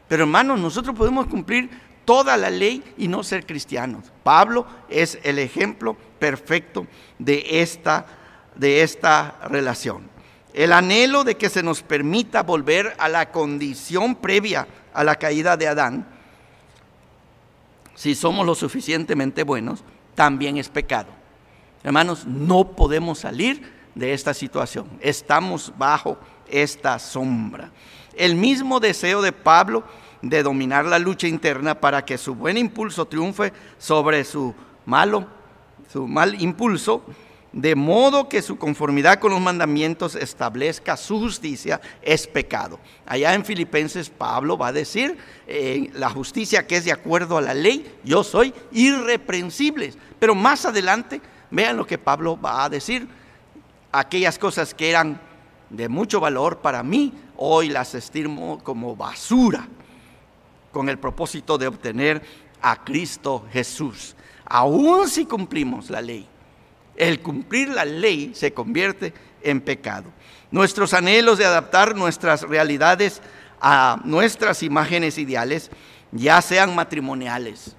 [0.09, 1.71] Pero hermanos, nosotros podemos cumplir
[2.05, 4.13] toda la ley y no ser cristianos.
[4.23, 6.87] Pablo es el ejemplo perfecto
[7.19, 8.07] de esta,
[8.55, 10.09] de esta relación.
[10.55, 15.57] El anhelo de que se nos permita volver a la condición previa a la caída
[15.57, 16.07] de Adán,
[17.95, 19.83] si somos lo suficientemente buenos,
[20.15, 21.09] también es pecado.
[21.83, 24.87] Hermanos, no podemos salir de esta situación.
[25.01, 26.19] Estamos bajo
[26.51, 27.71] esta sombra.
[28.15, 29.85] El mismo deseo de Pablo
[30.23, 34.55] de dominar la lucha interna para que su buen impulso triunfe sobre su
[34.85, 35.27] malo,
[35.93, 37.05] su mal impulso,
[37.53, 42.79] de modo que su conformidad con los mandamientos establezca su justicia, es pecado.
[43.07, 47.41] Allá en Filipenses Pablo va a decir, eh, la justicia que es de acuerdo a
[47.41, 49.95] la ley, yo soy irreprensible.
[50.19, 53.09] Pero más adelante, vean lo que Pablo va a decir,
[53.91, 55.19] aquellas cosas que eran
[55.71, 59.67] de mucho valor para mí, hoy las estimo como basura
[60.73, 62.23] con el propósito de obtener
[62.63, 64.15] a Cristo Jesús.
[64.45, 66.27] Aún si cumplimos la ley,
[66.97, 70.11] el cumplir la ley se convierte en pecado.
[70.51, 73.21] Nuestros anhelos de adaptar nuestras realidades
[73.61, 75.71] a nuestras imágenes ideales,
[76.13, 77.75] ya sean matrimoniales,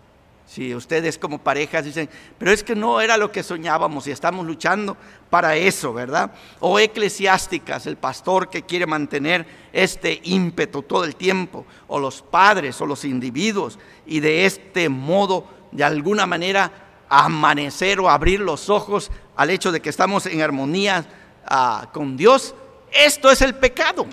[0.48, 4.46] si ustedes como parejas dicen, pero es que no era lo que soñábamos y estamos
[4.46, 4.96] luchando
[5.30, 6.32] para eso, ¿verdad?
[6.62, 12.80] O eclesiásticas, el pastor que quiere mantener este ímpetu todo el tiempo, o los padres
[12.80, 16.72] o los individuos, y de este modo, de alguna manera,
[17.10, 21.06] amanecer o abrir los ojos al hecho de que estamos en armonía
[21.46, 22.56] ah, con Dios,
[22.92, 24.08] esto es el pecado.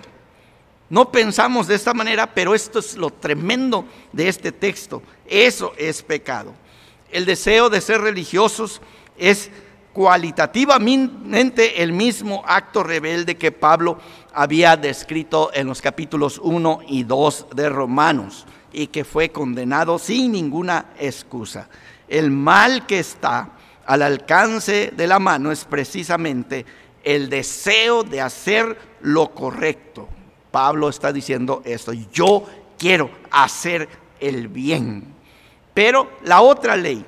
[0.94, 5.02] No pensamos de esta manera, pero esto es lo tremendo de este texto.
[5.26, 6.54] Eso es pecado.
[7.10, 8.80] El deseo de ser religiosos
[9.18, 9.50] es
[9.92, 13.98] cualitativamente el mismo acto rebelde que Pablo
[14.32, 20.30] había descrito en los capítulos 1 y 2 de Romanos y que fue condenado sin
[20.30, 21.68] ninguna excusa.
[22.06, 23.48] El mal que está
[23.84, 26.64] al alcance de la mano es precisamente
[27.02, 30.08] el deseo de hacer lo correcto.
[30.54, 32.44] Pablo está diciendo esto, yo
[32.78, 33.88] quiero hacer
[34.20, 35.02] el bien.
[35.74, 37.04] Pero la otra ley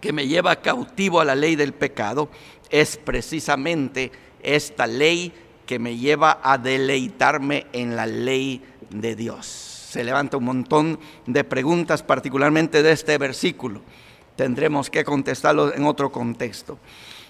[0.00, 2.28] que me lleva cautivo a la ley del pecado
[2.68, 4.10] es precisamente
[4.42, 5.32] esta ley
[5.64, 9.46] que me lleva a deleitarme en la ley de Dios.
[9.46, 13.80] Se levanta un montón de preguntas, particularmente de este versículo.
[14.34, 16.80] Tendremos que contestarlo en otro contexto.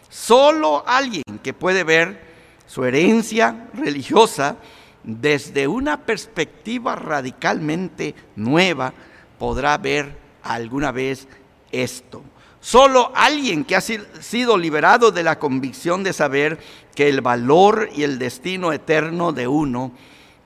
[0.08, 2.22] Solo alguien que puede ver
[2.66, 4.56] su herencia religiosa
[5.02, 8.92] desde una perspectiva radicalmente nueva
[9.38, 11.26] podrá ver alguna vez
[11.72, 12.22] esto.
[12.60, 16.58] Solo alguien que ha sido liberado de la convicción de saber
[16.94, 19.92] que el valor y el destino eterno de uno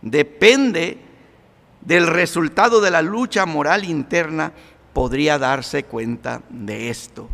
[0.00, 0.98] depende
[1.80, 4.52] del resultado de la lucha moral interna
[4.92, 7.28] podría darse cuenta de esto.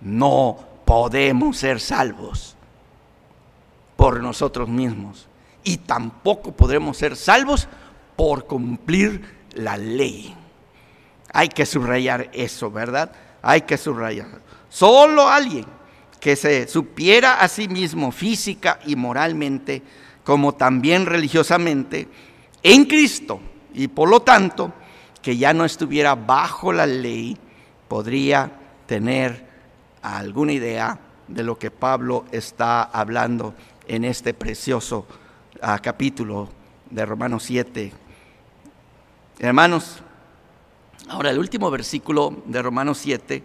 [0.00, 2.56] No podemos ser salvos
[3.96, 5.28] por nosotros mismos
[5.66, 7.66] y tampoco podremos ser salvos
[8.14, 10.32] por cumplir la ley.
[11.32, 13.10] Hay que subrayar eso, ¿verdad?
[13.42, 14.28] Hay que subrayar.
[14.68, 15.66] Solo alguien
[16.20, 19.82] que se supiera a sí mismo física y moralmente,
[20.22, 22.06] como también religiosamente,
[22.62, 23.40] en Cristo,
[23.74, 24.72] y por lo tanto,
[25.20, 27.36] que ya no estuviera bajo la ley,
[27.88, 28.52] podría
[28.86, 29.48] tener
[30.00, 33.56] alguna idea de lo que Pablo está hablando
[33.88, 35.08] en este precioso
[35.62, 36.48] ah, capítulo
[36.90, 37.92] de Romanos 7.
[39.38, 40.02] Hermanos,
[41.08, 43.42] ahora el último versículo de Romanos 7,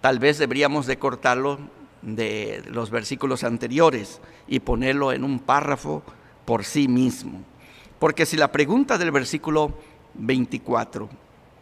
[0.00, 1.58] tal vez deberíamos de cortarlo
[2.02, 6.02] de los versículos anteriores y ponerlo en un párrafo
[6.44, 7.42] por sí mismo.
[7.98, 9.72] Porque si la pregunta del versículo
[10.14, 11.08] 24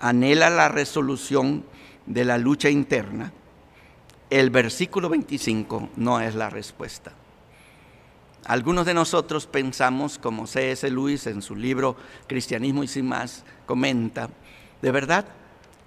[0.01, 1.65] anhela la resolución
[2.07, 3.33] de la lucha interna,
[4.31, 7.13] el versículo 25 no es la respuesta.
[8.45, 10.91] Algunos de nosotros pensamos, como C.S.
[10.91, 14.29] Lewis en su libro Cristianismo y sin más comenta,
[14.81, 15.27] de verdad,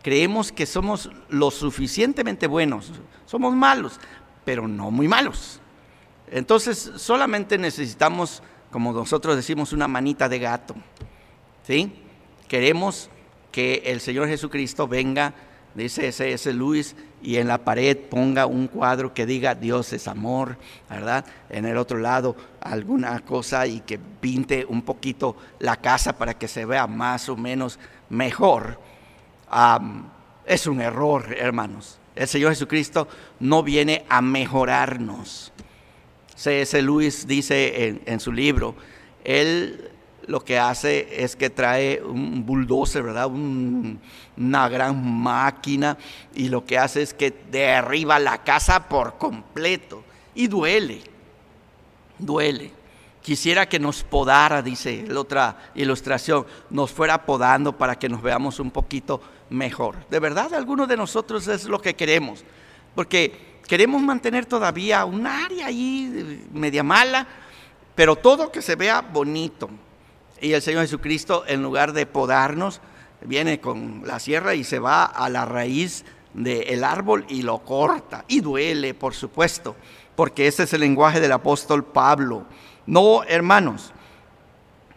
[0.02, 2.94] creemos que somos lo suficientemente buenos,
[3.26, 4.00] somos malos,
[4.46, 5.60] pero no muy malos.
[6.32, 8.42] Entonces solamente necesitamos,
[8.72, 10.76] como nosotros decimos, una manita de gato.
[11.68, 11.92] ¿Sí?
[12.48, 13.10] Queremos
[13.52, 15.34] que el Señor Jesucristo venga,
[15.74, 16.54] dice C.S.
[16.54, 16.96] Luis,
[17.26, 20.58] y en la pared ponga un cuadro que diga Dios es amor,
[20.88, 21.26] ¿verdad?
[21.50, 26.48] En el otro lado alguna cosa y que pinte un poquito la casa para que
[26.48, 28.80] se vea más o menos mejor.
[30.46, 31.98] es un error, hermanos.
[32.16, 33.08] El Señor Jesucristo
[33.40, 35.52] no viene a mejorarnos.
[36.36, 36.80] C.S.
[36.80, 38.76] Lewis dice en, su libro,
[39.24, 39.90] Él
[40.28, 43.28] lo que hace es que trae un bulldozer, ¿verdad?
[43.28, 45.98] una gran máquina
[46.34, 50.04] y lo que hace es que derriba la casa por completo
[50.34, 51.02] y duele,
[52.18, 52.72] duele.
[53.22, 58.60] Quisiera que nos podara, dice la otra ilustración, nos fuera podando para que nos veamos
[58.60, 59.20] un poquito
[59.50, 59.96] mejor.
[60.10, 62.44] De verdad, algunos de nosotros es lo que queremos,
[62.94, 67.26] porque queremos mantener todavía un área ahí media mala,
[67.96, 69.70] pero todo que se vea bonito.
[70.42, 72.82] Y el Señor Jesucristo, en lugar de podarnos,
[73.22, 78.26] viene con la sierra y se va a la raíz del árbol y lo corta.
[78.28, 79.76] Y duele, por supuesto,
[80.16, 82.46] porque ese es el lenguaje del apóstol Pablo.
[82.86, 83.94] No, hermanos,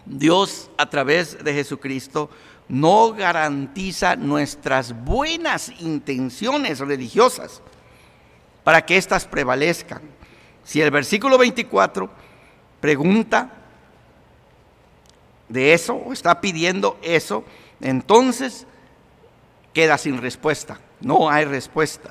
[0.04, 2.30] Dios a través de Jesucristo
[2.68, 7.62] no garantiza nuestras buenas intenciones religiosas
[8.64, 10.02] para que éstas prevalezcan.
[10.64, 12.10] Si el versículo 24
[12.80, 13.57] pregunta
[15.48, 17.44] de eso está pidiendo eso,
[17.80, 18.66] entonces
[19.72, 20.80] queda sin respuesta.
[21.00, 22.10] No hay respuesta.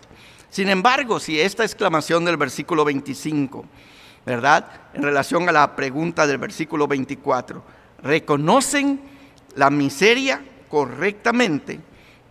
[0.50, 3.66] Sin embargo, si esta exclamación del versículo 25,
[4.26, 4.70] ¿verdad?
[4.94, 7.64] En relación a la pregunta del versículo 24,
[8.02, 9.02] reconocen
[9.56, 11.80] la miseria correctamente,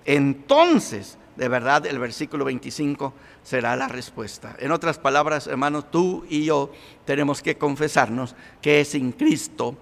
[0.04, 4.57] entonces, de verdad, el versículo 25 será la respuesta.
[4.59, 6.72] En otras palabras, hermanos, tú y yo
[7.04, 9.76] tenemos que confesarnos que sin Cristo,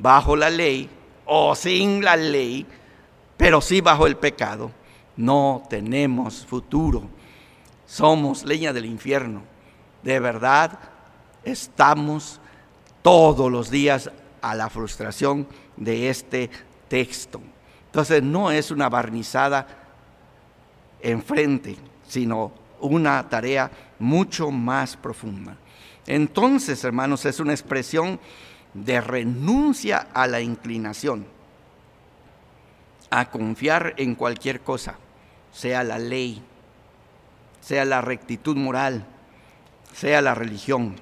[0.00, 0.88] bajo la ley
[1.26, 2.66] o sin la ley,
[3.36, 4.70] pero sí bajo el pecado,
[5.16, 7.02] no tenemos futuro.
[7.86, 9.42] Somos leña del infierno.
[10.02, 10.78] De verdad,
[11.44, 12.40] estamos
[13.02, 15.46] todos los días a la frustración
[15.76, 16.50] de este
[16.88, 17.40] texto.
[17.86, 19.66] Entonces no es una barnizada
[21.00, 21.76] enfrente,
[22.06, 25.56] sino una tarea mucho más profunda.
[26.06, 28.20] Entonces, hermanos, es una expresión
[28.84, 31.26] de renuncia a la inclinación,
[33.10, 34.96] a confiar en cualquier cosa,
[35.52, 36.42] sea la ley,
[37.60, 39.06] sea la rectitud moral,
[39.94, 40.96] sea la religión,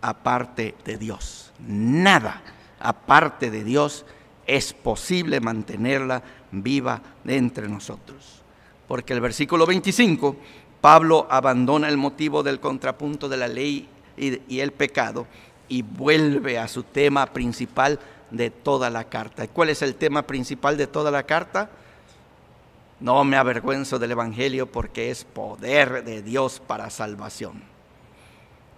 [0.00, 1.52] aparte de Dios.
[1.66, 2.42] Nada
[2.80, 4.04] aparte de Dios
[4.46, 8.42] es posible mantenerla viva entre nosotros.
[8.86, 10.36] Porque el versículo 25,
[10.80, 15.26] Pablo abandona el motivo del contrapunto de la ley y, el pecado
[15.68, 17.98] y vuelve a su tema principal
[18.30, 19.46] de toda la carta.
[19.48, 21.70] ¿Cuál es el tema principal de toda la carta?
[23.00, 27.62] No me avergüenzo del Evangelio porque es poder de Dios para salvación.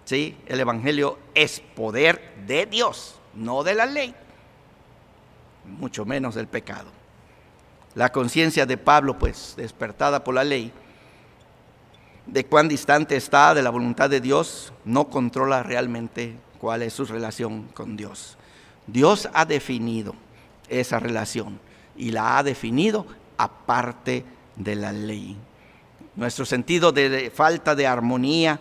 [0.05, 0.37] ¿Sí?
[0.47, 4.15] El Evangelio es poder de Dios, no de la ley
[5.77, 6.89] mucho menos del pecado.
[7.95, 10.71] La conciencia de Pablo, pues, despertada por la ley,
[12.25, 17.05] de cuán distante está de la voluntad de Dios, no controla realmente cuál es su
[17.05, 18.37] relación con Dios.
[18.87, 20.15] Dios ha definido
[20.67, 21.59] esa relación
[21.97, 23.05] y la ha definido
[23.37, 25.37] aparte de la ley.
[26.15, 28.59] Nuestro sentido de falta de armonía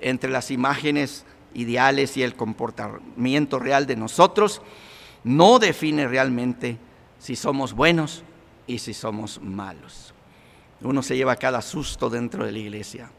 [0.00, 1.24] entre las imágenes
[1.54, 4.62] ideales y el comportamiento real de nosotros
[5.24, 6.78] no define realmente
[7.18, 8.22] si somos buenos
[8.66, 10.14] y si somos malos.
[10.80, 13.10] Uno se lleva cada susto dentro de la iglesia.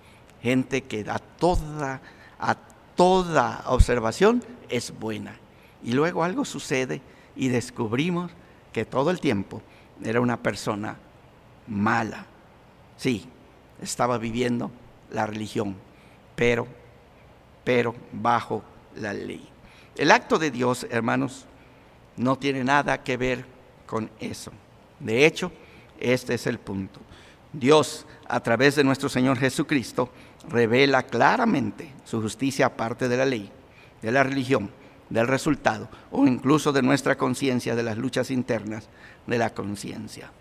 [0.41, 2.01] Gente que a toda,
[2.39, 2.55] a
[2.99, 5.33] toda observación es buena.
[5.81, 7.01] Y luego algo sucede
[7.33, 8.29] y descubrimos
[8.73, 9.61] que todo el tiempo
[10.03, 10.97] era una persona
[11.65, 12.25] mala.
[12.97, 13.25] Sí,
[13.81, 14.69] estaba viviendo
[15.11, 15.77] la religión,
[16.35, 16.67] pero,
[17.63, 18.63] pero bajo
[18.97, 19.47] la ley.
[19.95, 21.45] El acto de Dios, hermanos,
[22.17, 23.45] no tiene nada que ver
[23.85, 24.51] con eso.
[24.99, 25.53] De hecho,
[26.01, 26.99] este es el punto.
[27.53, 30.09] Dios, a través de nuestro Señor Jesucristo,
[30.47, 33.51] revela claramente su justicia aparte de la ley,
[34.01, 34.71] de la religión,
[35.09, 38.87] del resultado o incluso de nuestra conciencia, de las luchas internas
[39.27, 40.31] de la conciencia.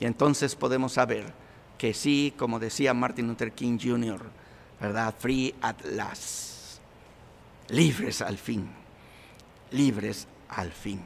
[0.00, 1.32] Y entonces podemos saber
[1.76, 4.20] que sí, como decía Martin Luther King Jr.,
[4.80, 5.14] ¿verdad?
[5.18, 6.80] Free at last.
[7.68, 8.68] Libres al fin.
[9.70, 11.00] Libres al fin.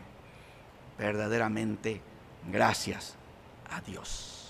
[0.98, 2.00] Verdaderamente,
[2.50, 3.14] gracias
[3.70, 4.41] a Dios.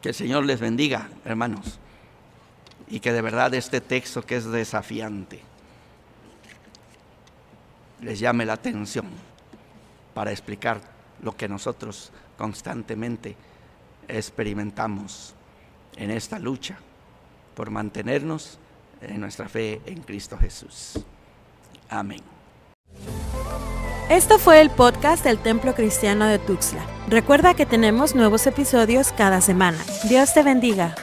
[0.00, 1.78] Que el Señor les bendiga, hermanos.
[2.88, 5.40] Y que de verdad este texto que es desafiante
[8.00, 9.06] les llame la atención
[10.14, 10.80] para explicar
[11.22, 13.36] lo que nosotros constantemente
[14.08, 15.34] experimentamos
[15.96, 16.78] en esta lucha
[17.54, 18.58] por mantenernos
[19.00, 21.00] en nuestra fe en Cristo Jesús.
[21.88, 22.22] Amén.
[24.08, 26.86] Esto fue el podcast del Templo Cristiano de Tuxtla.
[27.08, 29.78] Recuerda que tenemos nuevos episodios cada semana.
[30.08, 30.94] Dios te bendiga.